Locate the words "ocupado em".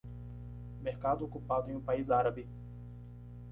1.25-1.75